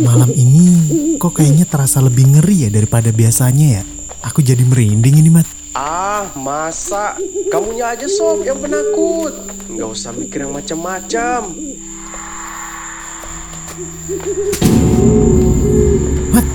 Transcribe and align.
Malam 0.00 0.32
ini 0.32 0.64
kok 1.20 1.36
kayaknya 1.36 1.68
terasa 1.68 2.00
lebih 2.00 2.24
ngeri 2.24 2.64
ya 2.64 2.70
daripada 2.72 3.12
biasanya 3.12 3.80
ya. 3.80 3.82
Aku 4.24 4.40
jadi 4.40 4.64
merinding 4.64 5.20
ini, 5.20 5.28
Mat. 5.28 5.44
Ah, 5.76 6.32
masa? 6.38 7.20
Kamunya 7.52 7.92
aja 7.92 8.08
sob 8.08 8.46
yang 8.46 8.56
penakut. 8.62 9.34
Nggak 9.68 9.88
usah 9.92 10.12
mikir 10.16 10.48
yang 10.48 10.56
macam-macam. 10.56 11.52
Mat, 16.32 16.46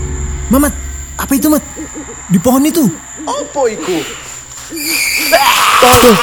Mamat, 0.50 0.74
apa 1.22 1.32
itu, 1.38 1.48
Mat? 1.54 1.64
Di 2.34 2.40
pohon 2.42 2.66
itu. 2.66 2.86
Apa 3.28 3.62
iku? 3.74 3.98
Tolong! 5.82 6.16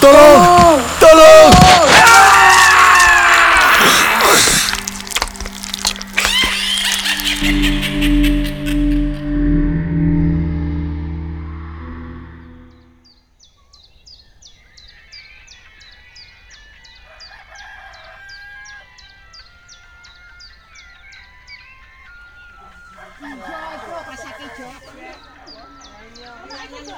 Tolong! 0.00 0.51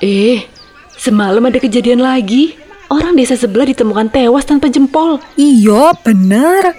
Eh, 0.04 0.44
semalam 1.00 1.40
ada 1.48 1.56
kejadian 1.56 2.04
lagi. 2.04 2.60
Orang 2.92 3.16
desa 3.16 3.40
sebelah 3.40 3.64
ditemukan 3.64 4.12
tewas 4.12 4.44
tanpa 4.44 4.68
jempol. 4.68 5.16
Iya, 5.32 5.96
bener. 6.04 6.76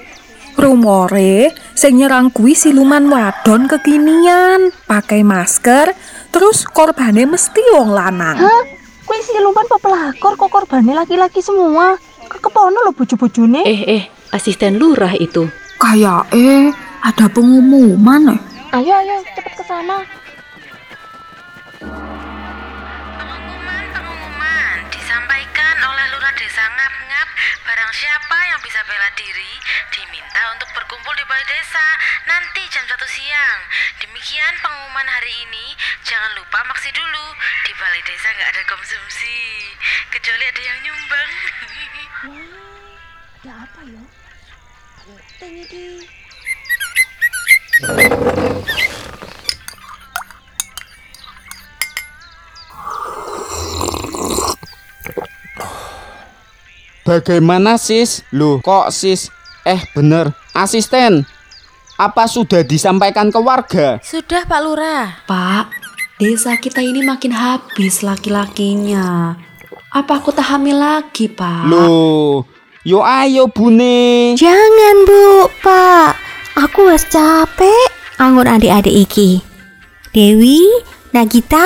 Rumore 0.56 1.52
sing 1.76 2.00
nyerang 2.00 2.32
kuwi 2.32 2.56
siluman 2.56 3.12
wadon 3.12 3.68
kekinian, 3.68 4.72
pakai 4.88 5.20
masker, 5.22 5.92
terus 6.32 6.64
korbannya 6.64 7.28
mesti 7.28 7.60
wong 7.76 7.92
lanang. 7.92 8.40
Hah? 8.40 8.64
Kue 9.06 9.20
siluman 9.22 9.68
apa 9.68 9.78
pelakor 9.78 10.34
kok 10.40 10.50
korbannya 10.50 10.96
laki-laki 10.98 11.44
semua? 11.44 12.00
Kekepono 12.26 12.82
lo 12.82 12.92
bojo-bojone. 12.96 13.62
Eh, 13.68 13.82
eh, 13.86 14.04
asisten 14.34 14.82
lurah 14.82 15.14
itu. 15.14 15.46
Kayak 15.78 16.32
eh 16.34 16.74
ada 17.06 17.30
pengumuman 17.30 18.34
eh. 18.34 18.40
Ayo 18.74 18.96
ayo 18.98 19.22
cepet 19.38 19.54
ke 19.60 19.64
sana. 19.68 20.02
Siapa 27.96 28.38
yang 28.52 28.60
bisa 28.60 28.84
bela 28.84 29.08
diri? 29.16 29.54
Diminta 29.96 30.44
untuk 30.52 30.68
berkumpul 30.76 31.16
di 31.16 31.24
balai 31.32 31.48
desa 31.48 31.88
Nanti 32.28 32.68
jam 32.68 32.84
1 32.84 32.92
siang. 33.08 33.60
Demikian 34.04 34.54
pengumuman 34.60 35.08
hari 35.08 35.32
ini. 35.48 35.72
Jangan 36.04 36.36
lupa 36.36 36.60
maksi 36.68 36.92
dulu. 36.92 37.26
Di 37.64 37.72
balai 37.80 38.04
desa 38.04 38.28
nggak 38.36 38.52
ada 38.52 38.64
konsumsi 38.68 39.40
Kecuali 40.12 40.44
ada 40.44 40.62
yang 40.62 40.80
nyumbang. 40.84 41.32
Ada 43.46 43.62
apa 43.62 43.82
ya? 43.86 44.02
Bagaimana 57.06 57.78
sis? 57.78 58.26
Loh 58.34 58.58
kok 58.66 58.90
sis? 58.90 59.30
Eh 59.62 59.78
bener, 59.94 60.34
asisten. 60.58 61.22
Apa 62.02 62.26
sudah 62.26 62.66
disampaikan 62.66 63.30
ke 63.30 63.38
warga? 63.38 64.02
Sudah 64.02 64.44
Pak 64.44 64.60
Lurah 64.66 65.24
Pak, 65.30 65.70
desa 66.18 66.58
kita 66.58 66.82
ini 66.82 67.06
makin 67.06 67.32
habis 67.32 68.02
laki-lakinya. 68.02 69.38
Apa 69.94 70.18
aku 70.20 70.34
tak 70.34 70.50
hamil 70.50 70.82
lagi, 70.82 71.32
Pak? 71.32 71.72
Loh, 71.72 72.44
yo 72.82 73.00
ayo 73.06 73.48
bune. 73.48 74.34
Jangan 74.36 75.08
bu, 75.08 75.48
pak. 75.64 76.20
Aku 76.58 76.92
wes 76.92 77.08
capek 77.08 77.96
anggur 78.20 78.44
adik-adik 78.44 78.92
iki. 79.08 79.40
Dewi, 80.12 80.60
Nagita, 81.16 81.64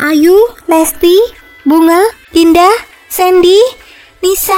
Ayu, 0.00 0.36
Lesti, 0.68 1.16
Bunga, 1.68 2.00
Dinda, 2.32 2.68
Sandy, 3.12 3.60
Nisa. 4.24 4.55